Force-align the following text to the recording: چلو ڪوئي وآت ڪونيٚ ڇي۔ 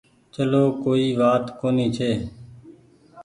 چلو 0.33 0.63
ڪوئي 0.83 1.07
وآت 1.19 1.45
ڪونيٚ 1.59 1.93
ڇي۔ 1.95 2.11